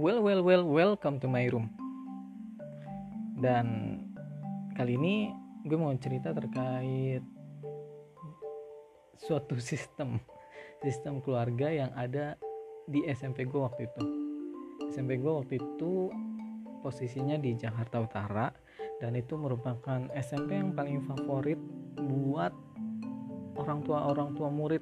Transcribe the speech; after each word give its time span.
Well, 0.00 0.24
well, 0.24 0.40
well, 0.40 0.64
welcome 0.64 1.20
to 1.20 1.28
my 1.28 1.44
room. 1.52 1.68
Dan 3.36 4.00
kali 4.72 4.96
ini 4.96 5.36
gue 5.68 5.76
mau 5.76 5.92
cerita 6.00 6.32
terkait 6.32 7.20
suatu 9.20 9.60
sistem 9.68 10.16
sistem 10.80 11.20
keluarga 11.20 11.68
yang 11.68 11.92
ada 11.92 12.40
di 12.88 13.04
SMP 13.04 13.44
gue 13.44 13.60
waktu 13.60 13.84
itu. 13.84 14.02
SMP 14.96 15.20
gue 15.20 15.28
waktu 15.28 15.60
itu 15.60 16.08
posisinya 16.80 17.36
di 17.36 17.52
Jakarta 17.60 18.00
Utara 18.00 18.48
dan 18.96 19.12
itu 19.12 19.36
merupakan 19.36 20.08
SMP 20.16 20.56
yang 20.56 20.72
paling 20.72 21.04
favorit 21.04 21.60
buat 22.00 22.56
orang 23.60 23.84
tua 23.84 24.08
orang 24.08 24.32
tua 24.40 24.48
murid 24.48 24.80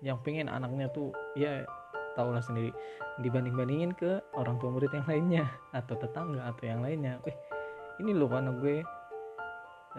yang 0.00 0.16
pengen 0.24 0.48
anaknya 0.48 0.88
tuh 0.88 1.12
ya 1.36 1.68
tau 2.14 2.32
lah 2.32 2.42
sendiri. 2.44 2.72
Dibanding 3.20 3.54
bandingin 3.56 3.92
ke 3.96 4.20
orang 4.36 4.56
tua 4.58 4.72
murid 4.72 4.92
yang 4.92 5.06
lainnya 5.06 5.44
atau 5.72 5.96
tetangga 5.96 6.48
atau 6.48 6.64
yang 6.64 6.80
lainnya. 6.84 7.20
Eh 7.28 7.36
ini 8.00 8.16
loh 8.16 8.28
karena 8.28 8.52
gue 8.56 8.80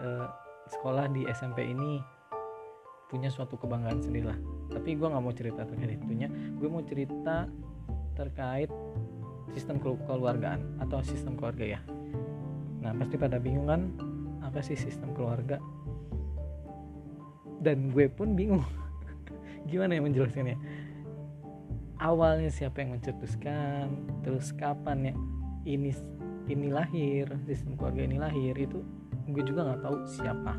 eh, 0.02 0.26
sekolah 0.70 1.10
di 1.12 1.28
SMP 1.30 1.70
ini 1.70 2.02
punya 3.08 3.30
suatu 3.30 3.54
kebanggaan 3.54 4.02
sendiri 4.02 4.26
lah 4.26 4.38
tapi 4.72 4.96
gue 4.98 5.06
nggak 5.06 5.22
mau 5.22 5.34
cerita 5.34 5.62
terkait 5.62 6.00
itunya. 6.02 6.28
Gue 6.58 6.68
mau 6.70 6.82
cerita 6.82 7.46
terkait 8.18 8.70
sistem 9.54 9.78
keluargaan 9.78 10.82
atau 10.82 10.98
sistem 11.04 11.38
keluarga 11.38 11.78
ya. 11.78 11.80
Nah 12.82 12.90
pasti 12.98 13.14
pada 13.14 13.38
bingung 13.38 13.70
kan 13.70 13.94
apa 14.42 14.58
sih 14.64 14.74
sistem 14.74 15.14
keluarga? 15.14 15.62
Dan 17.62 17.94
gue 17.94 18.10
pun 18.10 18.34
bingung. 18.34 18.64
Gimana 19.70 19.96
yang 19.96 20.10
menjelaskannya 20.10 20.58
awalnya 22.04 22.52
siapa 22.52 22.84
yang 22.84 23.00
mencetuskan? 23.00 23.88
Terus 24.20 24.52
kapan 24.52 25.10
ya? 25.10 25.14
Ini 25.64 25.90
ini 26.52 26.68
lahir 26.68 27.32
sistem 27.48 27.80
keluarga 27.80 28.04
ini 28.04 28.20
lahir 28.20 28.52
itu 28.52 28.84
gue 29.32 29.40
juga 29.48 29.64
nggak 29.64 29.80
tahu 29.80 29.96
siapa 30.04 30.52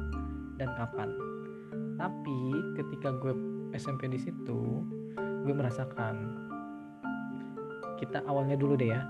dan 0.57 0.73
kapan. 0.73 1.13
Tapi 2.01 2.39
ketika 2.81 3.13
gue 3.21 3.33
SMP 3.77 4.09
di 4.09 4.17
situ 4.17 4.81
gue 5.45 5.53
merasakan 5.53 6.41
kita 8.01 8.25
awalnya 8.25 8.57
dulu 8.57 8.73
deh 8.73 8.89
ya. 8.89 9.05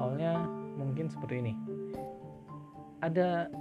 Awalnya 0.00 0.48
mungkin 0.80 1.12
seperti 1.12 1.44
ini. 1.44 1.52
Ada 3.04 3.52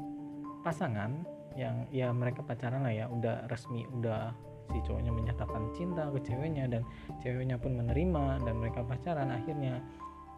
pasangan 0.63 1.27
yang 1.59 1.85
ya 1.91 2.09
mereka 2.15 2.41
pacaran 2.41 2.87
lah 2.87 2.95
ya 2.95 3.05
udah 3.11 3.45
resmi 3.51 3.83
udah 3.91 4.31
si 4.71 4.79
cowoknya 4.87 5.11
menyatakan 5.11 5.71
cinta 5.75 6.07
ke 6.13 6.19
ceweknya 6.23 6.69
dan 6.69 6.81
ceweknya 7.19 7.59
pun 7.59 7.75
menerima 7.75 8.43
dan 8.45 8.55
mereka 8.61 8.85
pacaran 8.85 9.29
akhirnya. 9.33 9.83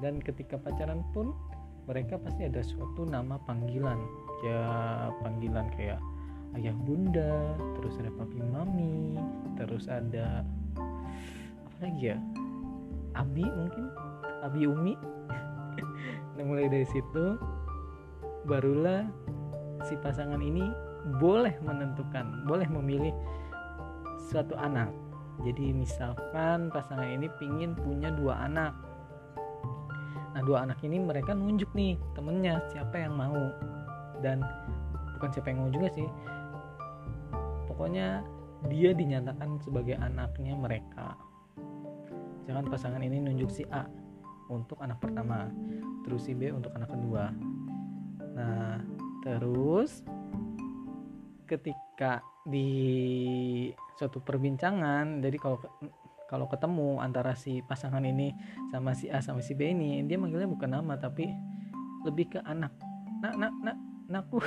Dan 0.01 0.19
ketika 0.19 0.59
pacaran 0.59 1.05
pun 1.15 1.31
mereka 1.85 2.17
pasti 2.17 2.49
ada 2.49 2.61
suatu 2.65 3.05
nama 3.05 3.37
panggilan. 3.45 3.99
Ya 4.43 4.61
panggilan 5.21 5.69
kayak 5.73 6.01
ayah 6.55 6.75
bunda 6.87 7.55
terus 7.79 7.99
ada 7.99 8.11
papi 8.15 8.39
mami 8.39 9.19
terus 9.59 9.91
ada 9.91 10.43
apa 11.67 11.77
lagi 11.83 12.15
ya? 12.15 12.17
Abi 13.15 13.43
mungkin? 13.43 13.85
Abi 14.43 14.67
umi? 14.67 14.95
Nah 16.35 16.43
mulai 16.43 16.67
dari 16.67 16.83
situ 16.83 17.39
barulah 18.43 19.07
si 19.87 19.95
pasangan 20.03 20.43
ini 20.43 20.67
boleh 21.23 21.55
menentukan 21.63 22.43
boleh 22.43 22.67
memilih 22.67 23.15
suatu 24.35 24.59
anak. 24.59 24.91
Jadi 25.47 25.71
misalkan 25.71 26.67
pasangan 26.67 27.07
ini 27.07 27.31
pingin 27.39 27.71
punya 27.71 28.11
dua 28.11 28.43
anak. 28.43 28.75
Nah 30.35 30.43
dua 30.43 30.67
anak 30.67 30.83
ini 30.83 30.99
mereka 30.99 31.31
nunjuk 31.31 31.71
nih 31.71 31.95
temennya 32.11 32.59
siapa 32.67 32.99
yang 32.99 33.15
mau. 33.15 33.55
Dan 34.19 34.43
bukan 35.15 35.31
siapa 35.31 35.55
yang 35.55 35.63
mau 35.63 35.71
juga 35.71 35.87
sih. 35.95 36.07
Pokoknya 37.71 38.27
dia 38.67 38.91
dinyatakan 38.91 39.55
sebagai 39.63 39.95
anaknya 40.03 40.51
mereka. 40.59 41.15
Jangan 42.43 42.67
pasangan 42.67 42.99
ini 42.99 43.23
nunjuk 43.23 43.47
si 43.47 43.63
A 43.71 43.87
untuk 44.51 44.77
anak 44.83 44.99
pertama 44.99 45.47
terus 46.03 46.27
si 46.27 46.35
B 46.35 46.51
untuk 46.51 46.75
anak 46.75 46.91
kedua. 46.91 47.31
Nah 48.35 48.83
terus 49.23 50.03
ketika 51.47 52.19
di 52.45 52.69
suatu 53.97 54.21
perbincangan 54.21 55.23
jadi 55.23 55.37
kalau 55.41 55.57
kalau 56.25 56.49
ketemu 56.49 56.99
antara 57.01 57.37
si 57.37 57.61
pasangan 57.61 58.01
ini 58.01 58.33
sama 58.73 58.97
si 58.97 59.09
A 59.09 59.21
sama 59.21 59.45
si 59.45 59.53
B 59.53 59.71
ini 59.71 60.01
dia 60.09 60.17
manggilnya 60.17 60.49
bukan 60.49 60.69
nama 60.73 60.97
tapi 60.97 61.29
lebih 62.05 62.37
ke 62.37 62.39
anak. 62.45 62.73
Nak 63.21 63.33
nak 63.37 63.53
nak 63.61 63.77
nakku 64.09 64.41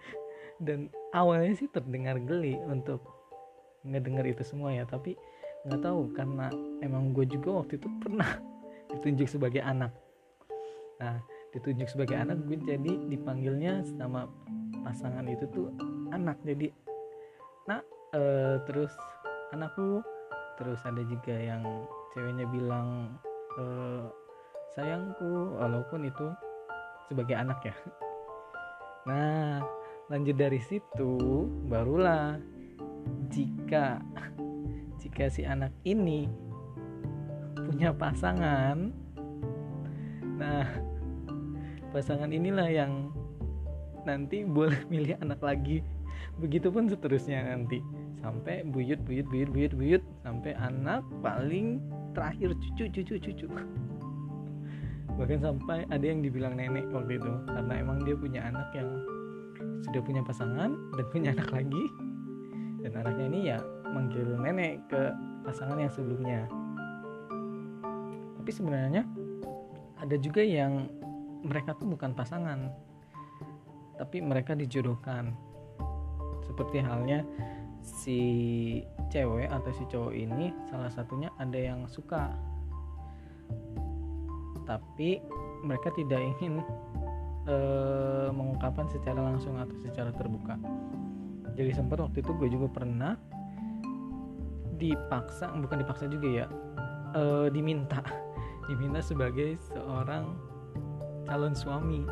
dan 0.66 0.90
awalnya 1.14 1.54
sih 1.54 1.70
terdengar 1.70 2.18
geli 2.22 2.58
untuk 2.66 3.02
ngedengar 3.86 4.26
itu 4.26 4.42
semua 4.42 4.74
ya 4.74 4.82
tapi 4.86 5.14
nggak 5.66 5.82
tahu 5.82 6.10
karena 6.14 6.50
emang 6.82 7.14
gue 7.14 7.26
juga 7.26 7.62
waktu 7.62 7.78
itu 7.78 7.88
pernah 8.02 8.38
ditunjuk 8.94 9.26
sebagai 9.26 9.62
anak. 9.62 9.90
Nah 11.02 11.18
ditunjuk 11.50 11.88
sebagai 11.90 12.14
anak 12.14 12.38
gue 12.46 12.58
jadi 12.62 12.92
dipanggilnya 13.10 13.82
sama 13.98 14.30
pasangan 14.86 15.26
itu 15.26 15.46
tuh 15.50 15.74
anak 16.12 16.38
jadi 16.44 16.72
nak 17.68 17.82
uh, 18.16 18.60
terus 18.64 18.92
anakku. 19.52 20.00
Terus 20.58 20.82
ada 20.82 21.02
juga 21.06 21.38
yang 21.38 21.62
ceweknya 22.10 22.46
bilang 22.50 23.14
uh, 23.62 24.10
sayangku 24.74 25.54
walaupun 25.54 26.10
itu 26.10 26.26
sebagai 27.06 27.38
anak 27.38 27.62
ya. 27.62 27.74
Nah 29.06 29.62
lanjut 30.08 30.36
dari 30.40 30.58
situ 30.58 31.44
barulah 31.68 32.40
jika 33.28 34.00
jika 34.96 35.28
si 35.28 35.44
anak 35.44 35.72
ini 35.84 36.24
punya 37.54 37.92
pasangan 37.92 38.88
nah 40.40 40.64
pasangan 41.92 42.32
inilah 42.32 42.68
yang 42.72 43.12
nanti 44.08 44.48
boleh 44.48 44.80
milih 44.88 45.20
anak 45.20 45.40
lagi 45.44 45.84
begitupun 46.38 46.90
seterusnya 46.90 47.44
nanti. 47.44 47.82
Sampai 48.18 48.66
buyut 48.66 49.02
buyut 49.06 49.26
buyut 49.30 49.50
buyut 49.50 49.72
buyut. 49.74 50.02
Sampai 50.22 50.54
anak 50.58 51.02
paling 51.22 51.82
terakhir 52.14 52.54
cucu 52.58 52.90
cucu 52.90 53.16
cucu. 53.22 53.46
Bahkan 55.18 55.40
sampai 55.42 55.82
ada 55.90 56.06
yang 56.06 56.22
dibilang 56.22 56.54
nenek 56.54 56.86
waktu 56.94 57.18
itu. 57.18 57.32
Karena 57.50 57.74
emang 57.78 58.06
dia 58.06 58.14
punya 58.14 58.40
anak 58.46 58.70
yang 58.74 58.88
sudah 59.86 60.02
punya 60.02 60.22
pasangan 60.22 60.74
dan 60.94 61.06
punya 61.10 61.34
anak 61.34 61.50
lagi. 61.50 61.84
Dan 62.86 62.94
anaknya 62.94 63.24
ini 63.26 63.40
ya 63.50 63.58
manggil 63.90 64.38
nenek 64.38 64.78
ke 64.86 65.02
pasangan 65.42 65.78
yang 65.82 65.90
sebelumnya. 65.90 66.46
Tapi 68.38 68.50
sebenarnya 68.54 69.02
ada 69.98 70.16
juga 70.22 70.40
yang 70.46 70.86
mereka 71.42 71.74
tuh 71.74 71.90
bukan 71.90 72.14
pasangan. 72.14 72.70
Tapi 73.98 74.22
mereka 74.22 74.54
dijodohkan 74.54 75.34
seperti 76.48 76.80
halnya 76.80 77.20
si 77.84 78.20
cewek 79.08 79.48
atau 79.48 79.70
si 79.72 79.84
cowok 79.88 80.14
ini 80.16 80.52
salah 80.68 80.88
satunya 80.92 81.28
ada 81.36 81.56
yang 81.56 81.84
suka. 81.88 82.32
Tapi 84.68 85.20
mereka 85.64 85.88
tidak 85.96 86.20
ingin 86.36 86.60
e, 87.48 87.56
mengungkapkan 88.32 88.86
secara 88.92 89.20
langsung 89.20 89.56
atau 89.56 89.76
secara 89.80 90.12
terbuka. 90.12 90.60
Jadi 91.56 91.72
sempat 91.72 91.98
waktu 92.04 92.20
itu 92.20 92.32
gue 92.36 92.48
juga 92.52 92.68
pernah 92.68 93.16
dipaksa 94.78 95.50
bukan 95.58 95.82
dipaksa 95.82 96.06
juga 96.06 96.44
ya 96.44 96.46
e, 97.16 97.48
diminta. 97.52 98.04
Diminta 98.68 99.00
sebagai 99.00 99.56
seorang 99.72 100.36
calon 101.24 101.56
suami. 101.56 102.04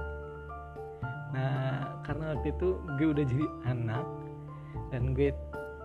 Nah 1.36 2.00
karena 2.00 2.32
waktu 2.32 2.56
itu 2.56 2.80
gue 2.96 3.06
udah 3.12 3.24
jadi 3.28 3.46
anak 3.68 4.15
dan 4.90 5.14
gue 5.14 5.30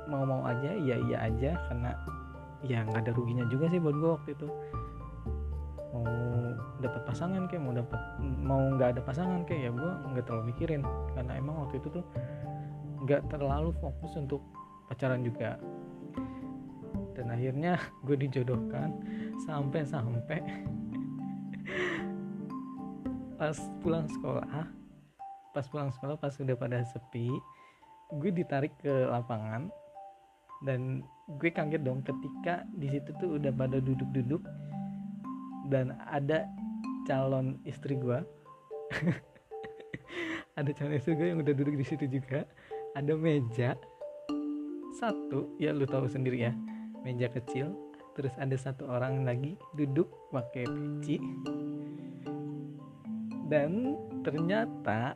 mau-mau 0.09 0.45
aja 0.45 0.75
iya 0.75 0.97
iya 0.97 1.17
aja 1.29 1.51
karena 1.69 1.91
ya 2.61 2.85
nggak 2.85 3.09
ada 3.09 3.11
ruginya 3.17 3.45
juga 3.49 3.69
sih 3.69 3.81
buat 3.81 3.95
gue 3.97 4.11
waktu 4.11 4.29
itu. 4.37 4.47
Mau 5.91 6.07
dapat 6.79 7.01
pasangan 7.03 7.51
kayak 7.51 7.61
mau 7.61 7.73
dapat 7.75 8.01
mau 8.21 8.61
nggak 8.77 8.89
ada 8.97 9.01
pasangan 9.03 9.41
kayak 9.45 9.69
ya 9.69 9.71
gue 9.73 9.91
nggak 10.13 10.25
terlalu 10.25 10.53
mikirin. 10.53 10.81
Karena 11.17 11.31
emang 11.37 11.67
waktu 11.67 11.81
itu 11.81 12.01
tuh 12.01 12.05
nggak 13.05 13.21
terlalu 13.33 13.73
fokus 13.81 14.13
untuk 14.17 14.41
pacaran 14.89 15.25
juga. 15.25 15.57
Dan 17.17 17.33
akhirnya 17.33 17.81
gue 18.07 18.17
dijodohkan 18.17 18.93
sampai 19.45 19.81
sampai 19.81 20.39
pas 23.41 23.57
pulang 23.81 24.05
sekolah 24.05 24.69
pas 25.51 25.67
pulang 25.67 25.91
sekolah 25.91 26.15
pas 26.15 26.31
sudah 26.31 26.55
pada 26.55 26.79
sepi 26.87 27.27
gue 28.19 28.31
ditarik 28.33 28.75
ke 28.81 29.07
lapangan 29.07 29.71
dan 30.67 31.01
gue 31.39 31.49
kaget 31.49 31.81
dong 31.81 32.03
ketika 32.03 32.67
di 32.75 32.91
situ 32.91 33.09
tuh 33.17 33.39
udah 33.39 33.51
pada 33.55 33.79
duduk-duduk 33.79 34.43
dan 35.71 35.95
ada 36.11 36.45
calon 37.07 37.57
istri 37.63 37.95
gue 37.95 38.19
ada 40.59 40.69
calon 40.75 40.95
istri 40.99 41.15
gue 41.15 41.27
yang 41.31 41.39
udah 41.39 41.53
duduk 41.55 41.75
di 41.79 41.85
situ 41.85 42.05
juga. 42.07 42.43
Ada 42.93 43.15
meja. 43.15 43.79
Satu 44.99 45.55
ya 45.55 45.71
lu 45.71 45.87
tahu 45.87 46.05
sendiri 46.11 46.43
ya 46.43 46.53
meja 47.01 47.31
kecil. 47.31 47.71
Terus 48.13 48.35
ada 48.35 48.53
satu 48.59 48.91
orang 48.91 49.23
lagi 49.23 49.55
duduk 49.73 50.11
pakai 50.35 50.67
peci. 50.67 51.17
Dan 53.47 53.95
ternyata 54.23 55.15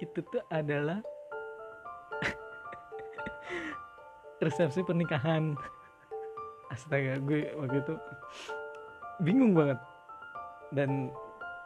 itu 0.00 0.20
tuh 0.24 0.40
adalah 0.48 1.04
resepsi 4.40 4.80
pernikahan. 4.82 5.54
Astaga 6.72 7.20
gue 7.22 7.52
waktu 7.56 7.84
itu 7.84 7.94
bingung 9.22 9.52
banget. 9.52 9.78
Dan 10.70 11.12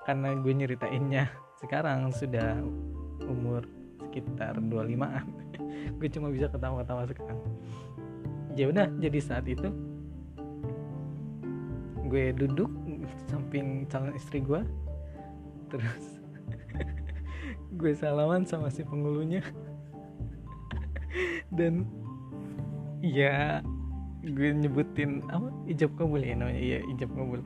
karena 0.05 0.37
gue 0.37 0.53
nyeritainnya 0.53 1.33
sekarang 1.65 2.13
sudah 2.13 2.61
umur 3.25 3.65
sekitar 4.15 4.61
25an 4.61 5.27
gue 5.99 6.09
cuma 6.13 6.29
bisa 6.31 6.47
ketawa-ketawa 6.47 7.09
sekarang. 7.09 7.41
Ya 8.55 8.71
udah 8.71 8.87
jadi 9.03 9.19
saat 9.19 9.49
itu 9.51 9.73
gue 12.05 12.31
duduk 12.37 12.71
samping 13.27 13.91
calon 13.91 14.15
istri 14.15 14.39
gue 14.39 14.63
terus 15.73 16.05
gue 17.81 17.93
salaman 17.97 18.47
sama 18.47 18.71
si 18.71 18.87
penghulunya. 18.87 19.43
Dan 21.57 21.89
ya 23.05 23.61
gue 24.25 24.49
nyebutin 24.57 25.21
apa? 25.29 25.53
Ijab 25.69 25.93
kabul 26.01 26.25
ya 26.25 26.33
namanya? 26.33 26.61
Iya 26.61 26.79
ijab 26.97 27.11
kabul. 27.13 27.41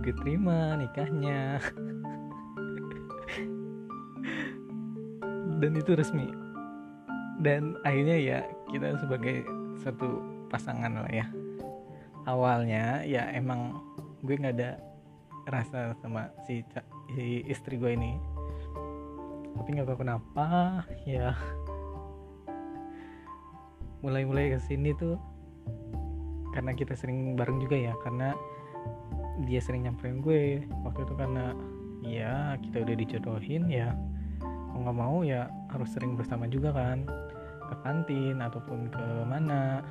Gue 0.00 0.14
terima 0.24 0.80
nikahnya. 0.80 1.60
Dan 5.60 5.76
itu 5.76 5.92
resmi. 5.92 6.32
Dan 7.44 7.76
akhirnya 7.84 8.16
ya 8.16 8.38
kita 8.72 8.96
sebagai 8.96 9.44
satu 9.84 10.24
pasangan 10.48 11.04
lah 11.04 11.12
ya. 11.12 11.28
Awalnya 12.24 13.04
ya 13.04 13.28
emang 13.36 13.76
gue 14.24 14.40
nggak 14.40 14.56
ada 14.56 14.80
rasa 15.48 15.92
sama 16.00 16.32
si, 16.48 16.64
si 17.12 17.44
istri 17.44 17.76
gue 17.76 17.92
ini. 17.92 18.16
Tapi 19.52 19.68
nggak 19.76 19.88
tahu 19.92 20.00
kenapa 20.00 20.80
ya 21.04 21.36
mulai-mulai 24.00 24.56
ke 24.56 24.58
sini 24.60 24.96
tuh 24.96 25.16
karena 26.50 26.74
kita 26.74 26.98
sering 26.98 27.38
bareng 27.38 27.62
juga 27.62 27.76
ya 27.78 27.94
karena 28.02 28.34
dia 29.46 29.60
sering 29.62 29.86
nyamperin 29.86 30.20
gue 30.20 30.66
waktu 30.84 31.00
itu 31.06 31.14
karena 31.16 31.54
ya 32.04 32.58
kita 32.60 32.82
udah 32.84 32.96
dijodohin 32.96 33.68
ya 33.68 33.94
mau 34.72 34.86
nggak 34.86 34.96
mau 34.96 35.18
ya 35.20 35.52
harus 35.70 35.92
sering 35.92 36.16
bersama 36.16 36.48
juga 36.48 36.72
kan 36.72 37.04
ke 37.70 37.76
kantin 37.86 38.36
ataupun 38.42 38.90
ke 38.90 39.04
mana. 39.24 39.84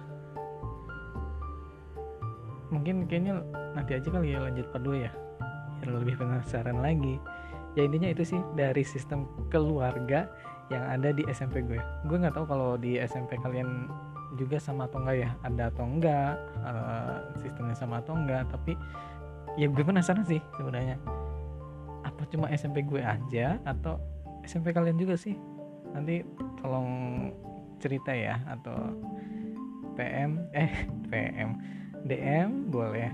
Mungkin 2.70 3.08
kayaknya 3.08 3.42
nanti 3.74 3.98
aja 3.98 4.10
kali 4.12 4.36
ya 4.36 4.40
lanjut 4.44 4.68
part 4.70 4.84
2 4.84 5.06
ya 5.08 5.12
yang 5.86 5.92
lebih 5.96 6.20
penasaran 6.20 6.84
lagi. 6.84 7.18
Ya 7.78 7.88
intinya 7.88 8.12
itu 8.12 8.36
sih 8.36 8.42
dari 8.58 8.84
sistem 8.84 9.26
keluarga 9.48 10.28
yang 10.70 10.86
ada 10.86 11.10
di 11.10 11.26
SMP 11.30 11.66
gue. 11.66 11.82
Gue 12.06 12.18
nggak 12.22 12.38
tahu 12.38 12.46
kalau 12.46 12.78
di 12.78 13.02
SMP 13.02 13.38
kalian 13.42 13.90
juga 14.38 14.62
sama 14.62 14.86
atau 14.86 15.02
enggak 15.02 15.18
ya. 15.26 15.30
Ada 15.42 15.64
atau 15.74 15.84
enggak 15.86 16.34
uh, 16.62 17.18
sistemnya 17.42 17.76
sama 17.76 18.02
atau 18.02 18.14
enggak 18.14 18.46
tapi 18.54 18.78
ya 19.58 19.66
gue 19.66 19.84
penasaran 19.84 20.22
sih 20.26 20.42
sebenarnya. 20.56 21.02
Apa 22.06 22.24
cuma 22.30 22.48
SMP 22.54 22.86
gue 22.86 23.02
aja 23.02 23.58
atau 23.66 23.98
SMP 24.46 24.72
kalian 24.72 24.98
juga 24.98 25.18
sih? 25.18 25.34
Nanti 25.92 26.22
tolong 26.62 26.90
cerita 27.82 28.14
ya 28.14 28.38
atau 28.46 28.94
PM 29.98 30.38
eh 30.54 30.86
PM 31.12 31.58
DM 32.06 32.70
boleh. 32.70 33.10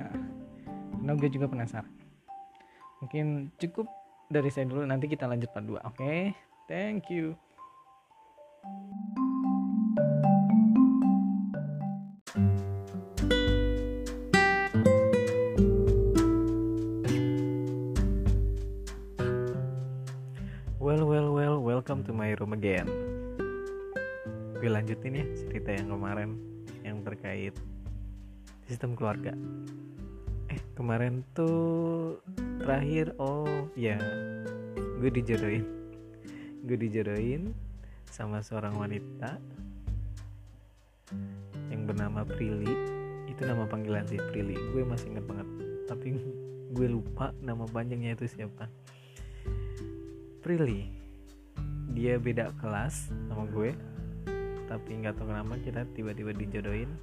Karena 1.00 1.12
gue 1.16 1.30
juga 1.32 1.48
penasaran. 1.48 1.92
Mungkin 3.00 3.56
cukup 3.62 3.88
dari 4.28 4.50
saya 4.52 4.68
dulu 4.68 4.84
nanti 4.84 5.06
kita 5.08 5.30
lanjut 5.30 5.54
part 5.54 5.64
2 5.64 5.78
oke? 5.80 5.84
Okay? 5.96 6.34
thank 6.68 7.10
you 7.10 7.38
Well, 20.86 21.10
well, 21.10 21.34
well, 21.34 21.58
welcome 21.62 22.06
to 22.06 22.14
my 22.14 22.38
room 22.38 22.54
again. 22.54 22.86
Gue 24.62 24.70
lanjutin 24.70 25.18
ya 25.18 25.26
cerita 25.34 25.74
yang 25.74 25.94
kemarin 25.94 26.38
yang 26.86 27.02
terkait 27.02 27.54
sistem 28.70 28.94
keluarga. 28.94 29.34
Eh, 30.54 30.62
kemarin 30.78 31.26
tuh 31.34 32.22
terakhir 32.62 33.14
oh 33.18 33.70
ya 33.74 33.98
gue 35.02 35.10
dijodohin 35.10 35.66
gue 36.66 36.78
dijodohin 36.80 37.54
sama 38.16 38.40
seorang 38.40 38.80
wanita 38.80 39.36
yang 41.68 41.84
bernama 41.84 42.24
Prilly. 42.24 42.72
Itu 43.28 43.44
nama 43.44 43.68
panggilan 43.68 44.08
sih 44.08 44.16
Prilly. 44.32 44.56
Gue 44.72 44.88
masih 44.88 45.12
inget 45.12 45.28
banget. 45.28 45.44
Tapi 45.84 46.16
gue 46.72 46.88
lupa 46.88 47.36
nama 47.44 47.68
panjangnya 47.68 48.16
itu 48.16 48.32
siapa. 48.32 48.72
Prilly. 50.40 50.88
Dia 51.92 52.16
beda 52.16 52.56
kelas 52.56 53.12
sama 53.28 53.52
gue. 53.52 53.76
Tapi 54.72 54.90
nggak 55.04 55.20
tahu 55.20 55.36
kenapa 55.36 55.60
kita 55.60 55.84
tiba-tiba 55.92 56.32
dijodohin. 56.32 56.96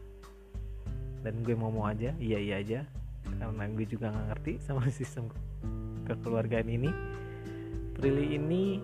Dan 1.20 1.44
gue 1.44 1.53
mau 1.53 1.69
mau 1.69 1.93
aja 1.93 2.17
iya 2.17 2.41
iya 2.41 2.56
aja. 2.64 2.81
Karena 3.29 3.69
gue 3.69 3.85
juga 3.85 4.09
nggak 4.09 4.26
ngerti 4.32 4.53
sama 4.64 4.88
sistem 4.97 5.29
kekeluargaan 6.09 6.73
ini. 6.73 6.88
Prilly 8.00 8.41
ini 8.41 8.81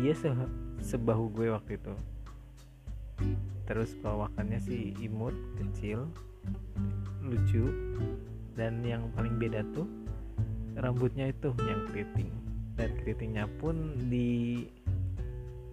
dia 0.00 0.16
sebahu 0.84 1.32
gue 1.32 1.48
waktu 1.48 1.80
itu. 1.80 1.94
Terus 3.64 3.96
perawakannya 4.04 4.60
sih 4.60 4.92
imut 5.00 5.32
kecil 5.56 6.04
lucu 7.24 7.72
dan 8.52 8.84
yang 8.84 9.08
paling 9.16 9.40
beda 9.40 9.64
tuh 9.72 9.88
rambutnya 10.76 11.32
itu 11.32 11.56
yang 11.64 11.88
keriting. 11.88 12.28
Dan 12.76 12.92
keritingnya 13.00 13.48
pun 13.56 13.96
di 14.12 14.68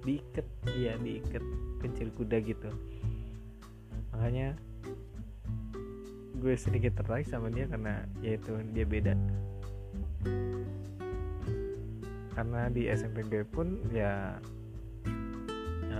diikat 0.02 0.48
ya 0.80 0.96
diikat 0.98 1.44
kencil 1.84 2.10
kuda 2.16 2.40
gitu. 2.42 2.72
Makanya 4.16 4.56
gue 6.42 6.56
sedikit 6.58 6.98
tertarik 6.98 7.28
sama 7.28 7.52
dia 7.52 7.68
karena 7.68 8.08
yaitu 8.24 8.56
dia 8.72 8.86
beda. 8.88 9.14
Karena 12.32 12.72
di 12.72 12.88
SMP 12.88 13.28
gue 13.28 13.44
pun 13.44 13.78
ya 13.92 14.40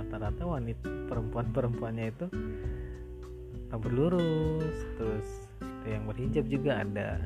rata-rata 0.02 0.44
wanita 0.50 0.90
perempuan-perempuannya 1.06 2.06
itu 2.10 2.26
rambut 3.70 3.94
lurus 3.94 4.78
terus 4.98 5.30
yang 5.86 6.10
berhijab 6.10 6.46
juga 6.50 6.82
ada. 6.82 7.22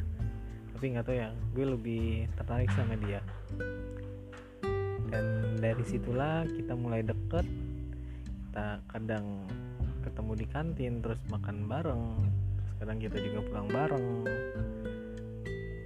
Tapi 0.75 0.85
nggak 0.91 1.07
tahu 1.07 1.15
ya 1.15 1.31
gue 1.55 1.65
lebih 1.71 2.27
tertarik 2.35 2.67
sama 2.75 2.99
dia. 2.99 3.23
Dan 5.07 5.55
dari 5.63 5.83
situlah 5.87 6.43
kita 6.51 6.75
mulai 6.75 6.99
deket 6.99 7.47
kita 8.51 8.83
kadang 8.91 9.47
ketemu 10.03 10.31
di 10.35 10.45
kantin 10.47 10.93
terus 11.03 11.19
makan 11.27 11.67
bareng 11.67 12.03
terus 12.55 12.73
kadang 12.83 12.97
kita 12.99 13.17
juga 13.23 13.39
pulang 13.47 13.67
bareng. 13.71 14.07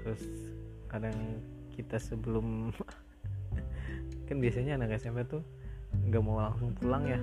Terus 0.02 0.24
kadang 0.90 1.18
kita 1.78 2.02
sebelum 2.02 2.74
kan 4.28 4.38
biasanya 4.42 4.82
anak 4.82 4.98
SMP 4.98 5.22
tuh 5.30 5.46
nggak 6.10 6.22
mau 6.24 6.42
langsung 6.42 6.74
pulang 6.78 7.04
ya. 7.06 7.20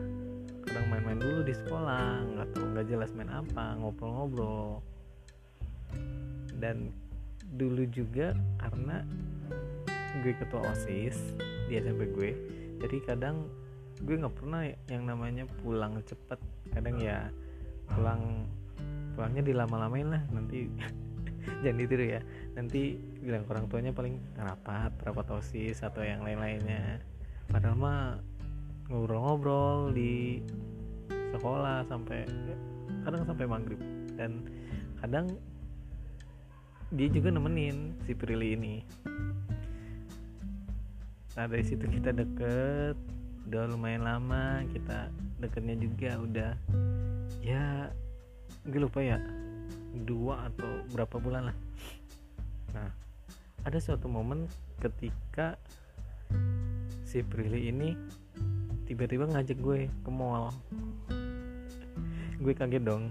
Kadang 0.66 0.87
main-main 0.90 1.20
dulu 1.23 1.40
di 1.46 1.54
sekolah 1.54 2.26
nggak 2.26 2.49
tahu 2.54 2.64
nggak 2.75 2.87
jelas 2.90 3.11
main 3.14 3.30
apa 3.30 3.78
ngobrol-ngobrol. 3.78 4.82
Dan 6.56 6.90
dulu 7.54 7.87
juga 7.88 8.35
karena 8.58 9.06
gue 10.25 10.32
ketua 10.35 10.73
osis 10.73 11.37
di 11.70 11.78
SMP 11.78 12.08
gue 12.11 12.30
jadi 12.80 12.96
kadang 13.04 13.49
gue 14.04 14.16
nggak 14.16 14.37
pernah 14.37 14.68
yang 14.92 15.08
namanya 15.08 15.49
pulang 15.64 15.96
cepet. 16.04 16.37
Kadang 16.73 17.00
ya 17.00 17.32
pulang 17.88 18.44
pulangnya 19.16 19.42
dilama-lamain 19.46 20.08
lah 20.12 20.23
nanti 20.28 20.68
jangan 21.64 21.78
ditiru 21.80 22.04
ya. 22.04 22.20
Nanti 22.52 23.00
bilang 23.25 23.49
orang 23.49 23.64
tuanya 23.73 23.92
paling 23.96 24.20
rapat 24.37 24.92
rapat 25.00 25.26
osis 25.40 25.80
atau 25.80 26.04
yang 26.04 26.20
lain-lainnya. 26.20 27.00
Padahal 27.49 27.76
mah 27.78 28.00
ngobrol-ngobrol 28.87 29.90
di 29.90 30.43
sekolah 31.35 31.87
sampai 31.90 32.26
kadang 33.02 33.23
sampai 33.26 33.47
maghrib. 33.47 33.81
Dan 34.14 34.47
kadang 35.02 35.37
dia 36.95 37.09
juga 37.11 37.35
nemenin 37.35 37.99
si 38.07 38.14
Prilly 38.14 38.55
ini. 38.55 38.76
Nah 41.37 41.45
dari 41.50 41.64
situ 41.66 41.85
kita 41.85 42.14
deket 42.16 42.97
udah 43.47 43.71
lumayan 43.71 44.02
lama 44.02 44.66
kita 44.75 45.07
deketnya 45.38 45.78
juga 45.78 46.19
udah 46.19 46.52
ya 47.38 47.87
gue 48.66 48.81
lupa 48.83 48.99
ya 48.99 49.23
dua 50.02 50.50
atau 50.50 50.83
berapa 50.95 51.16
bulan 51.21 51.52
lah. 51.52 51.59
Nah 52.75 52.90
ada 53.66 53.78
suatu 53.83 54.07
momen 54.07 54.47
ketika 54.78 55.59
si 57.07 57.23
Prilly 57.23 57.71
ini 57.71 57.95
tiba-tiba 58.87 59.26
ngajak 59.26 59.59
gue 59.59 59.90
ke 59.90 60.11
mall. 60.11 60.55
Gue 62.38 62.55
kaget 62.55 62.87
dong. 62.87 63.11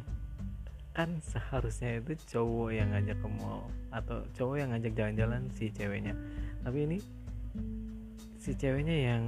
Kan 0.96 1.20
seharusnya 1.20 2.00
itu 2.00 2.16
cowok 2.32 2.72
yang 2.72 2.96
ngajak 2.96 3.20
ke 3.20 3.28
mall 3.28 3.68
atau 3.92 4.24
cowok 4.32 4.56
yang 4.56 4.70
ngajak 4.72 4.96
jalan-jalan 4.96 5.52
si 5.52 5.68
ceweknya. 5.68 6.16
Tapi 6.64 6.88
ini 6.88 6.98
si 8.40 8.56
ceweknya 8.56 8.96
yang 8.96 9.24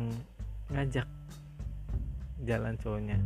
ngajak 0.72 1.08
jalan 2.48 2.80
cowoknya. 2.80 3.20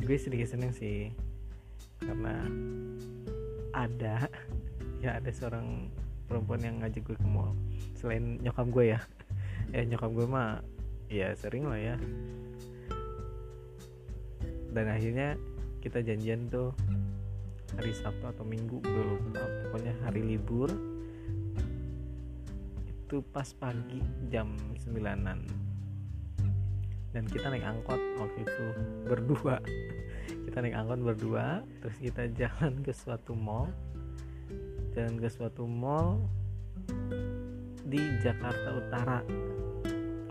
Gue 0.00 0.16
sedikit 0.16 0.48
seneng 0.48 0.72
sih 0.72 1.12
karena 2.00 2.48
ada 3.76 4.24
ya 5.04 5.20
ada 5.20 5.28
seorang 5.28 5.92
perempuan 6.24 6.64
yang 6.64 6.80
ngajak 6.80 7.04
gue 7.04 7.16
ke 7.20 7.28
mall. 7.28 7.52
Selain 8.00 8.40
nyokap 8.40 8.72
gue 8.72 8.96
ya. 8.96 9.00
Ya 9.76 9.84
nyokap 9.84 10.16
gue 10.16 10.24
mah 10.24 10.64
ya 11.06 11.32
sering 11.38 11.66
lah 11.66 11.78
ya. 11.78 11.96
Dan 14.72 14.86
akhirnya 14.92 15.40
kita 15.80 16.04
janjian 16.04 16.50
tuh 16.52 16.74
hari 17.74 17.92
Sabtu 17.96 18.26
atau 18.26 18.44
Minggu 18.44 18.82
lupa. 18.82 19.44
Pokoknya 19.68 19.94
hari 20.04 20.22
libur 20.22 20.68
itu 23.06 23.22
pas 23.30 23.46
pagi 23.54 24.02
jam 24.26 24.50
9an 24.82 25.66
dan 27.16 27.24
kita 27.32 27.48
naik 27.48 27.64
angkot 27.64 27.96
waktu 28.20 28.44
itu 28.44 28.66
berdua. 29.08 29.56
Kita 30.44 30.58
naik 30.60 30.76
angkot 30.76 31.00
berdua 31.00 31.64
terus 31.80 31.96
kita 32.02 32.28
jalan 32.34 32.82
ke 32.84 32.92
suatu 32.92 33.32
mall. 33.32 33.70
Jalan 34.92 35.16
ke 35.16 35.28
suatu 35.30 35.64
mall 35.64 36.28
di 37.86 38.02
Jakarta 38.20 38.68
Utara 38.74 39.18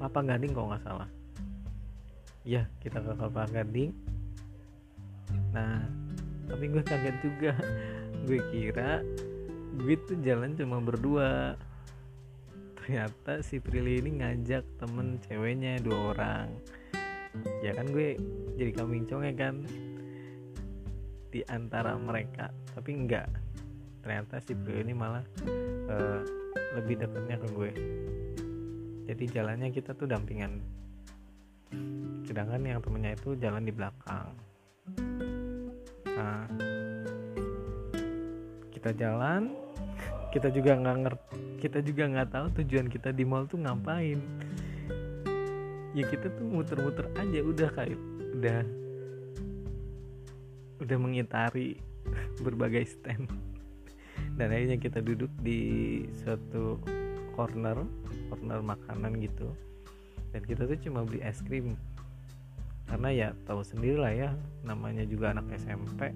Kelapa 0.06 0.38
Gading 0.38 0.54
kalau 0.54 0.70
nggak 0.70 0.86
salah. 0.86 1.10
Ya 2.46 2.70
kita 2.78 3.02
ke 3.02 3.18
Kelapa 3.18 3.50
Gading. 3.50 3.90
Nah 5.50 5.82
tapi 6.46 6.70
gue 6.70 6.86
kaget 6.86 7.18
juga. 7.26 7.58
Gue 8.30 8.38
kira 8.54 9.02
gue 9.82 9.96
tuh 10.06 10.22
jalan 10.22 10.54
cuma 10.54 10.78
berdua. 10.78 11.58
Ternyata 12.78 13.42
si 13.42 13.58
Prilly 13.58 13.98
ini 13.98 14.22
ngajak 14.22 14.62
temen 14.78 15.18
ceweknya 15.26 15.82
dua 15.82 16.14
orang. 16.14 16.54
Ya 17.66 17.74
kan 17.74 17.90
gue 17.90 18.14
jadi 18.62 18.78
kambing 18.78 19.10
conge 19.10 19.34
kan. 19.34 19.66
Di 21.34 21.42
antara 21.50 21.98
mereka 21.98 22.54
tapi 22.78 22.94
enggak 22.94 23.26
ternyata 24.06 24.38
si 24.38 24.54
Prilly 24.54 24.86
ini 24.86 24.94
malah 24.94 25.26
uh, 25.90 26.22
lebih 26.78 27.02
dekatnya 27.02 27.42
ke 27.42 27.48
gue 27.58 27.72
jadi 29.06 29.24
jalannya 29.30 29.70
kita 29.70 29.94
tuh 29.94 30.10
dampingan. 30.10 30.62
Sedangkan 32.26 32.66
yang 32.66 32.82
temennya 32.82 33.14
itu 33.14 33.38
jalan 33.38 33.62
di 33.62 33.74
belakang. 33.74 34.34
Nah 36.10 36.50
kita 38.74 38.90
jalan 38.98 39.54
kita 40.34 40.50
juga 40.50 40.74
nggak 40.78 40.98
ngerti 41.06 41.46
kita 41.62 41.82
juga 41.82 42.04
nggak 42.06 42.30
tahu 42.30 42.48
tujuan 42.62 42.88
kita 42.90 43.10
di 43.10 43.26
mall 43.26 43.50
tuh 43.50 43.62
ngapain. 43.62 44.22
Ya 45.98 46.06
kita 46.06 46.30
tuh 46.30 46.46
muter-muter 46.46 47.10
aja 47.18 47.40
udah 47.42 47.70
kayak 47.74 47.98
udah 48.38 48.62
udah 50.86 50.98
mengitari 51.02 51.82
berbagai 52.46 52.86
stand. 52.86 53.30
Dan 54.36 54.52
akhirnya 54.52 54.78
kita 54.78 55.00
duduk 55.00 55.32
di 55.40 56.04
suatu 56.22 56.78
corner 57.34 58.05
corner 58.38 58.62
makanan 58.62 59.18
gitu. 59.24 59.52
Dan 60.36 60.42
kita 60.44 60.68
tuh 60.68 60.80
cuma 60.84 61.08
beli 61.08 61.24
es 61.24 61.40
krim. 61.42 61.80
Karena 62.86 63.10
ya 63.10 63.30
tahu 63.50 63.66
sendiri 63.66 63.98
lah 63.98 64.14
ya 64.14 64.30
namanya 64.62 65.08
juga 65.08 65.34
anak 65.34 65.50
SMP 65.58 66.14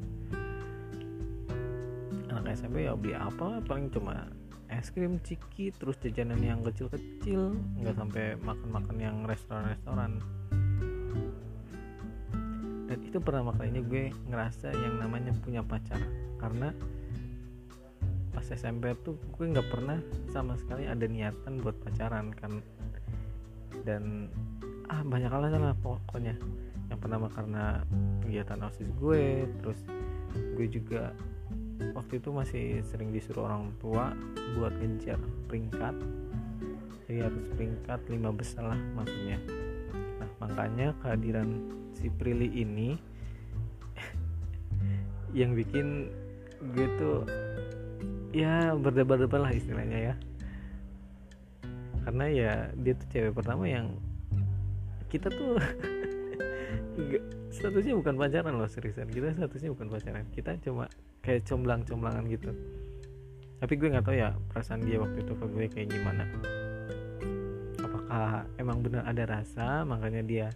anak 2.39 2.55
SMP 2.55 2.87
ya 2.87 2.93
beli 2.95 3.17
apa 3.17 3.59
paling 3.67 3.91
cuma 3.91 4.29
es 4.69 4.93
krim 4.93 5.17
ciki 5.25 5.73
terus 5.75 5.97
jajanan 5.97 6.39
yang 6.39 6.61
kecil-kecil 6.61 7.57
nggak 7.81 7.95
sampai 7.97 8.37
makan-makan 8.41 8.97
yang 9.01 9.17
restoran-restoran. 9.25 10.21
Dan 12.89 12.99
itu 13.05 13.17
pertama 13.21 13.53
kalinya 13.53 13.81
gue 13.85 14.13
ngerasa 14.29 14.73
yang 14.73 15.01
namanya 15.01 15.33
punya 15.41 15.65
pacar. 15.65 15.97
Karena 16.37 16.69
pas 18.39 18.55
SMP 18.55 18.95
tuh 19.03 19.19
gue 19.35 19.51
nggak 19.51 19.67
pernah 19.67 19.99
sama 20.31 20.55
sekali 20.55 20.87
ada 20.87 21.03
niatan 21.03 21.59
buat 21.59 21.75
pacaran 21.83 22.31
kan. 22.31 22.63
Dan 23.83 24.31
ah 24.87 25.03
banyak 25.03 25.27
alasan 25.27 25.59
lah 25.59 25.75
pokoknya. 25.83 26.39
Yang 26.87 26.99
pertama 27.03 27.27
karena 27.27 27.83
kegiatan 28.23 28.63
osis 28.63 28.87
gue 28.95 29.43
terus 29.59 29.75
gue 30.55 30.67
juga 30.71 31.11
waktu 31.91 32.23
itu 32.23 32.31
masih 32.31 32.65
sering 32.87 33.11
disuruh 33.11 33.43
orang 33.43 33.75
tua 33.83 34.15
buat 34.55 34.71
ngejar 34.79 35.19
peringkat. 35.51 35.99
Jadi 37.11 37.19
harus 37.19 37.43
peringkat 37.59 37.99
lima 38.07 38.31
besar 38.31 38.71
lah 38.71 38.79
maksudnya. 38.95 39.35
Nah 40.15 40.31
makanya 40.39 40.95
kehadiran 41.03 41.75
si 41.91 42.07
Prilly 42.07 42.47
ini 42.55 42.95
yang 45.43 45.51
bikin 45.59 46.07
gue 46.71 46.87
tuh 46.95 47.27
ya 48.29 48.77
berdebar-debar 48.77 49.39
lah 49.41 49.53
istilahnya 49.53 50.13
ya. 50.13 50.15
Karena 52.05 52.25
ya 52.29 52.53
dia 52.77 52.93
tuh 52.97 53.07
cewek 53.13 53.33
pertama 53.37 53.69
yang 53.69 53.97
kita 55.09 55.29
tuh 55.33 55.57
statusnya 57.55 57.97
bukan 57.97 58.15
pacaran 58.17 58.53
loh 58.55 58.69
seriusan. 58.69 59.09
Kita 59.09 59.33
statusnya 59.33 59.69
bukan 59.73 59.87
pacaran. 59.89 60.25
Kita 60.33 60.57
cuma 60.61 60.85
kayak 61.25 61.45
comblang-comblangan 61.49 62.25
gitu. 62.29 62.51
Tapi 63.59 63.73
gue 63.75 63.91
nggak 63.91 64.05
tahu 64.07 64.15
ya 64.15 64.31
perasaan 64.53 64.87
dia 64.87 64.97
waktu 65.03 65.19
itu 65.19 65.33
ke 65.35 65.45
gue 65.51 65.65
kayak 65.67 65.87
gimana. 65.91 66.23
Apakah 67.83 68.47
emang 68.55 68.79
benar 68.79 69.03
ada 69.03 69.27
rasa 69.27 69.83
makanya 69.83 70.23
dia 70.23 70.47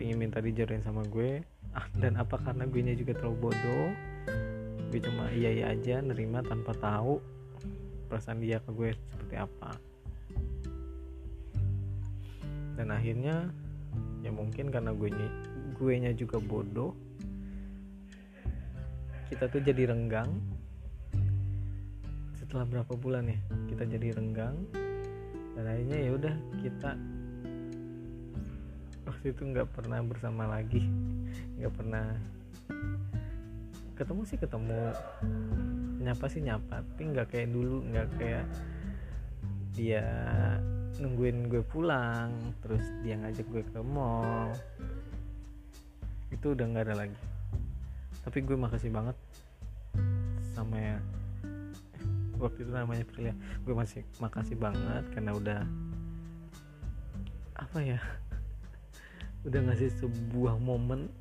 pingin 0.00 0.16
minta 0.16 0.40
dijodohin 0.40 0.80
sama 0.80 1.04
gue? 1.04 1.44
Ah 1.76 1.86
dan 2.00 2.16
apa 2.16 2.40
karena 2.40 2.64
gue 2.64 2.80
nya 2.80 2.94
juga 2.96 3.14
terlalu 3.14 3.52
bodoh 3.52 3.92
gue 4.90 4.98
cuma 4.98 5.30
iya 5.30 5.54
iya 5.54 5.64
aja 5.70 6.02
nerima 6.02 6.42
tanpa 6.42 6.74
tahu 6.74 7.22
perasaan 8.10 8.42
dia 8.42 8.58
ke 8.58 8.74
gue 8.74 8.90
seperti 9.14 9.38
apa. 9.38 9.70
Dan 12.74 12.90
akhirnya 12.90 13.54
ya 14.26 14.34
mungkin 14.34 14.74
karena 14.74 14.90
gue 14.90 15.14
gue 15.78 15.92
nya 15.94 16.10
juga 16.10 16.42
bodoh 16.42 16.92
kita 19.30 19.46
tuh 19.46 19.62
jadi 19.62 19.94
renggang. 19.94 20.26
Setelah 22.34 22.66
berapa 22.66 22.98
bulan 22.98 23.30
ya 23.30 23.38
kita 23.70 23.86
jadi 23.86 24.18
renggang. 24.18 24.58
Dan 25.54 25.64
akhirnya 25.70 25.98
ya 26.02 26.10
udah 26.18 26.34
kita 26.66 26.98
waktu 29.06 29.26
itu 29.30 29.42
nggak 29.54 29.70
pernah 29.70 30.02
bersama 30.02 30.50
lagi. 30.50 30.82
Nggak 31.62 31.78
pernah 31.78 32.06
ketemu 34.00 34.22
sih 34.24 34.40
ketemu. 34.40 34.82
Nyapa 36.00 36.26
sih 36.32 36.40
nyapa 36.40 36.80
tapi 36.80 37.02
nggak 37.12 37.28
kayak 37.28 37.48
dulu 37.52 37.84
nggak 37.84 38.08
kayak 38.16 38.46
dia 39.76 40.04
nungguin 40.96 41.52
gue 41.52 41.60
pulang 41.60 42.32
terus 42.64 42.80
dia 43.04 43.20
ngajak 43.20 43.44
gue 43.52 43.60
ke 43.60 43.80
mall. 43.84 44.56
Itu 46.32 46.56
udah 46.56 46.64
nggak 46.64 46.84
ada 46.88 46.96
lagi. 47.04 47.20
Tapi 48.24 48.38
gue 48.40 48.56
makasih 48.56 48.88
banget 48.88 49.16
sama 50.56 50.80
ya 50.80 50.96
waktu 52.40 52.64
itu 52.64 52.72
namanya 52.72 53.04
Prilia 53.04 53.34
gue 53.68 53.74
masih 53.76 54.00
makasih 54.16 54.56
banget 54.56 55.04
karena 55.12 55.36
udah 55.36 55.60
apa 57.60 57.78
ya 57.84 58.00
udah 59.46 59.60
ngasih 59.68 59.92
sebuah 60.00 60.56
momen 60.56 61.12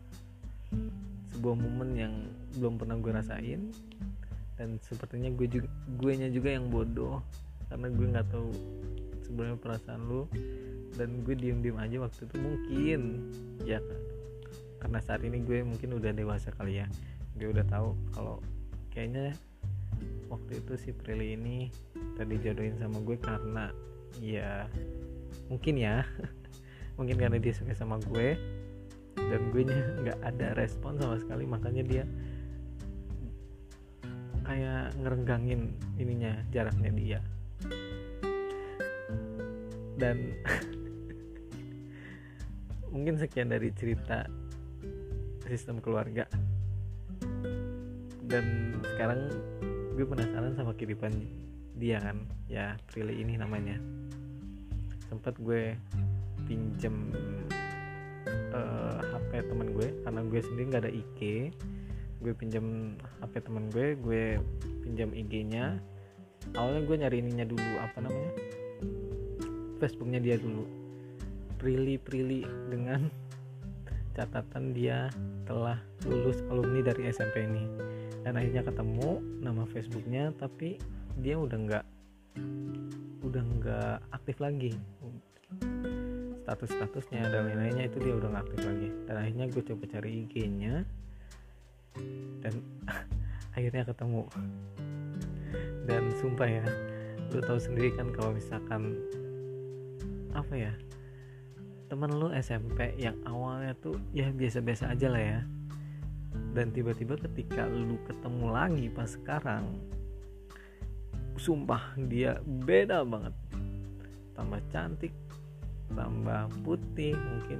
sebuah 1.40 1.56
momen 1.56 1.96
yang 1.96 2.14
belum 2.60 2.76
pernah 2.76 3.00
gue 3.00 3.16
rasain. 3.16 3.72
Dan 4.60 4.76
sepertinya 4.84 5.32
gue 5.32 5.48
juga 5.48 5.72
gue 5.96 6.12
nya 6.20 6.28
juga 6.28 6.52
yang 6.52 6.68
bodoh. 6.68 7.24
Karena 7.72 7.88
gue 7.88 8.06
nggak 8.12 8.28
tahu 8.28 8.52
sebenarnya 9.24 9.56
perasaan 9.56 10.04
lu. 10.04 10.28
Dan 11.00 11.24
gue 11.24 11.40
diem 11.40 11.64
diem 11.64 11.80
aja 11.80 12.04
waktu 12.04 12.28
itu 12.28 12.36
mungkin. 12.44 13.02
Ya 13.64 13.80
karena 14.84 15.00
saat 15.00 15.24
ini 15.24 15.40
gue 15.48 15.64
mungkin 15.64 15.96
udah 15.96 16.12
dewasa 16.12 16.52
kali 16.52 16.84
ya. 16.84 16.92
Gue 17.40 17.56
udah 17.56 17.64
tahu 17.72 17.96
kalau 18.12 18.44
kayaknya 18.92 19.32
waktu 20.28 20.60
itu 20.60 20.76
si 20.76 20.90
Prilly 20.92 21.40
ini 21.40 21.72
tadi 22.20 22.36
jodohin 22.44 22.76
sama 22.76 23.00
gue 23.00 23.16
karena 23.16 23.72
ya 24.20 24.68
mungkin 25.48 25.80
ya. 25.80 26.04
Mungkin 27.00 27.16
karena 27.16 27.40
dia 27.40 27.56
suka 27.56 27.72
sama 27.72 27.96
gue 28.12 28.36
dan 29.28 29.42
gue 29.52 29.64
nya 29.68 29.80
nggak 30.08 30.20
ada 30.24 30.48
respon 30.56 30.96
sama 30.96 31.20
sekali 31.20 31.44
makanya 31.44 31.84
dia 31.84 32.04
kayak 34.50 34.98
ngerenggangin 34.98 35.78
ininya 36.02 36.34
jaraknya 36.50 36.92
dia. 36.98 37.20
Dan 40.00 40.34
mungkin 42.94 43.22
sekian 43.22 43.54
dari 43.54 43.70
cerita 43.78 44.26
sistem 45.46 45.78
keluarga. 45.78 46.26
Dan 48.26 48.78
sekarang 48.82 49.30
gue 49.94 50.06
penasaran 50.06 50.58
sama 50.58 50.74
kehidupan 50.74 51.14
dia 51.78 52.02
kan 52.02 52.26
ya 52.50 52.74
Prilly 52.90 53.22
ini 53.22 53.38
namanya. 53.38 53.78
Sempat 55.14 55.38
gue 55.38 55.78
pinjem 56.50 57.14
HP 59.40 59.48
teman 59.56 59.72
gue 59.72 59.88
karena 60.04 60.20
gue 60.28 60.40
sendiri 60.44 60.64
nggak 60.68 60.84
ada 60.84 60.92
IG 60.92 61.20
gue 62.20 62.34
pinjam 62.36 63.00
HP 63.24 63.48
teman 63.48 63.72
gue 63.72 63.96
gue 63.96 64.24
pinjam 64.84 65.16
IG-nya 65.16 65.80
awalnya 66.56 66.82
gue 66.84 66.96
nyari 67.00 67.18
ininya 67.22 67.46
dulu 67.48 67.72
apa 67.80 67.98
namanya? 68.02 68.32
Facebooknya 69.80 70.20
dia 70.20 70.36
dulu. 70.40 70.66
Prilly 71.60 72.00
Prilly 72.00 72.48
dengan 72.72 73.12
catatan 74.16 74.72
dia 74.76 75.12
telah 75.44 75.80
lulus 76.08 76.40
alumni 76.48 76.84
dari 76.84 77.12
SMP 77.12 77.48
ini. 77.48 77.64
Dan 78.24 78.36
akhirnya 78.36 78.64
ketemu 78.68 79.24
nama 79.40 79.64
Facebooknya 79.72 80.36
tapi 80.36 80.80
dia 81.20 81.40
udah 81.40 81.58
nggak 81.58 81.86
udah 83.24 83.44
nggak 83.44 83.96
aktif 84.16 84.40
lagi 84.40 84.80
status-statusnya 86.50 87.30
dan 87.30 87.46
lain-lainnya 87.46 87.86
itu 87.94 88.02
dia 88.02 88.18
udah 88.18 88.34
nggak 88.34 88.44
aktif 88.50 88.62
lagi. 88.66 88.90
Dan 89.06 89.16
akhirnya 89.22 89.46
gue 89.54 89.64
coba 89.70 89.84
cari 89.86 90.10
IG-nya 90.26 90.76
dan 92.42 92.54
akhirnya 93.58 93.84
ketemu. 93.86 94.24
Dan 95.86 96.04
sumpah 96.18 96.50
ya 96.50 96.66
lu 97.30 97.46
tahu 97.46 97.62
sendiri 97.62 97.94
kan 97.94 98.10
kalau 98.18 98.34
misalkan 98.34 98.98
apa 100.34 100.54
ya 100.58 100.74
teman 101.86 102.10
lu 102.10 102.34
SMP 102.34 102.98
yang 102.98 103.14
awalnya 103.30 103.78
tuh 103.78 104.02
ya 104.10 104.34
biasa-biasa 104.34 104.90
aja 104.90 105.06
lah 105.14 105.22
ya. 105.22 105.42
Dan 106.58 106.74
tiba-tiba 106.74 107.14
ketika 107.30 107.70
lu 107.70 108.02
ketemu 108.10 108.46
lagi 108.50 108.86
pas 108.90 109.06
sekarang 109.06 109.70
sumpah 111.38 111.94
dia 112.10 112.42
beda 112.42 113.06
banget. 113.06 113.38
Tambah 114.34 114.62
cantik 114.74 115.14
tambah 115.94 116.52
putih 116.66 117.16
mungkin 117.18 117.60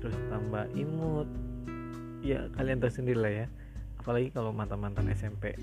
terus 0.00 0.16
tambah 0.28 0.66
imut. 0.74 1.28
Ya 2.22 2.46
kalian 2.54 2.78
tersendiri 2.78 3.18
lah 3.18 3.32
ya. 3.44 3.46
Apalagi 3.98 4.34
kalau 4.34 4.50
mantan-mantan 4.50 5.10
SMP 5.14 5.54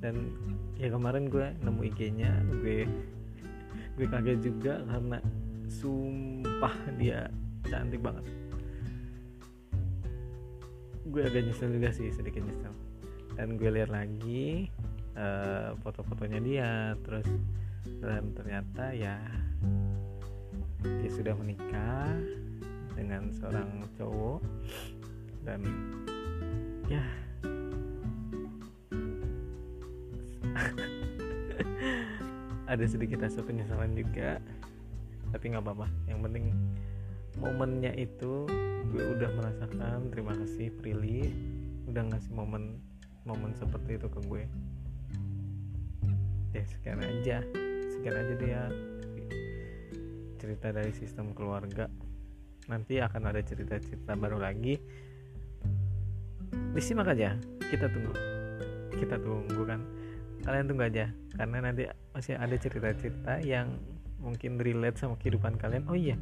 dan 0.00 0.32
ya 0.80 0.88
kemarin 0.88 1.28
gue 1.28 1.52
nemu 1.60 1.80
IG-nya 1.92 2.32
gue 2.64 2.88
gue 4.00 4.06
kaget 4.08 4.40
juga 4.40 4.80
karena 4.88 5.18
sumpah 5.68 6.74
dia 6.96 7.28
cantik 7.68 8.00
banget. 8.00 8.24
Gue 11.10 11.22
agak 11.26 11.44
nyesel 11.44 11.74
juga 11.76 11.92
sih 11.92 12.08
sedikit 12.10 12.40
nyesel. 12.42 12.72
Dan 13.36 13.60
gue 13.60 13.70
lihat 13.70 13.92
lagi 13.92 14.72
uh, 15.14 15.76
foto-fotonya 15.84 16.40
dia 16.40 16.70
terus 17.04 17.28
dan 18.00 18.32
ternyata 18.32 18.92
ya 18.96 19.20
dia 20.84 21.10
sudah 21.12 21.34
menikah 21.36 22.16
dengan 22.96 23.32
seorang 23.32 23.84
cowok 23.96 24.42
dan 25.44 25.64
ya. 26.88 27.04
Ada 32.70 32.86
sedikit 32.86 33.18
rasa 33.24 33.42
penyesalan 33.42 33.96
juga 33.98 34.40
tapi 35.30 35.54
nggak 35.54 35.64
apa-apa. 35.64 35.86
Yang 36.06 36.20
penting 36.28 36.52
momennya 37.38 37.94
itu 37.94 38.46
gue 38.90 39.04
udah 39.16 39.30
merasakan. 39.38 40.10
Terima 40.10 40.34
kasih 40.34 40.74
Prilly. 40.78 41.30
Udah 41.86 42.02
ngasih 42.06 42.32
momen 42.34 42.80
momen 43.26 43.54
seperti 43.58 43.98
itu 43.98 44.08
ke 44.10 44.20
gue. 44.26 44.44
Ya 46.54 46.64
sekian 46.66 47.00
aja. 47.02 47.42
Sekian 47.90 48.16
aja 48.16 48.34
dia 48.38 48.62
cerita 50.40 50.72
dari 50.72 50.96
sistem 50.96 51.36
keluarga. 51.36 51.92
Nanti 52.72 52.96
akan 52.96 53.28
ada 53.28 53.44
cerita-cerita 53.44 54.16
baru 54.16 54.40
lagi. 54.40 54.80
Disimak 56.72 57.12
aja. 57.12 57.36
Kita 57.68 57.92
tunggu. 57.92 58.16
Kita 58.96 59.20
tunggu 59.20 59.62
kan? 59.68 59.84
Kalian 60.40 60.64
tunggu 60.64 60.88
aja. 60.88 61.12
Karena 61.36 61.68
nanti 61.68 61.84
masih 62.16 62.40
ada 62.40 62.56
cerita-cerita 62.56 63.44
yang 63.44 63.76
mungkin 64.16 64.56
relate 64.56 64.96
sama 64.96 65.20
kehidupan 65.20 65.60
kalian. 65.60 65.84
Oh 65.88 65.96
iya 65.96 66.16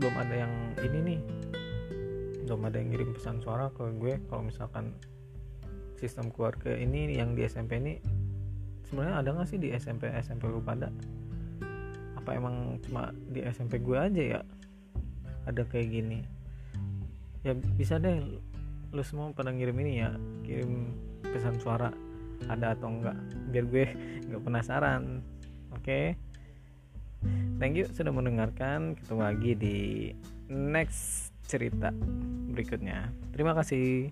belum 0.00 0.16
ada 0.16 0.34
yang 0.48 0.52
ini 0.80 0.98
nih. 1.04 1.20
Belum 2.48 2.64
ada 2.64 2.80
yang 2.80 2.88
ngirim 2.88 3.12
pesan 3.12 3.44
suara 3.44 3.68
ke 3.76 3.84
gue 4.00 4.16
kalau 4.32 4.48
misalkan 4.48 4.96
sistem 6.00 6.32
keluarga 6.32 6.72
ini 6.72 7.20
yang 7.20 7.36
di 7.36 7.44
SMP 7.44 7.76
ini. 7.76 8.00
Sebenarnya 8.88 9.20
ada 9.20 9.28
nggak 9.36 9.46
sih 9.46 9.60
di 9.60 9.70
SMP 9.76 10.08
SMP 10.18 10.48
lu 10.48 10.64
pada 10.64 10.88
apa 12.30 12.38
emang 12.38 12.78
cuma 12.86 13.10
di 13.34 13.42
SMP 13.42 13.82
gue 13.82 13.98
aja 13.98 14.22
ya? 14.38 14.40
Ada 15.50 15.66
kayak 15.66 15.90
gini. 15.90 16.22
Ya 17.42 17.58
bisa 17.58 17.98
deh 17.98 18.22
lu 18.94 19.02
semua 19.02 19.34
pada 19.34 19.50
ngirim 19.50 19.74
ini 19.82 19.98
ya 19.98 20.14
kirim 20.46 20.94
pesan 21.26 21.58
suara 21.58 21.90
ada 22.46 22.78
atau 22.78 22.86
enggak 22.86 23.18
biar 23.50 23.66
gue 23.66 23.84
nggak 24.30 24.42
penasaran. 24.46 25.26
Oke? 25.74 25.82
Okay? 25.82 26.06
thank 27.58 27.74
you 27.74 27.90
sudah 27.90 28.14
mendengarkan. 28.14 28.94
Ketemu 28.94 29.22
lagi 29.26 29.52
di 29.58 29.78
next 30.46 31.34
cerita 31.50 31.90
berikutnya. 32.54 33.10
Terima 33.34 33.58
kasih 33.58 34.06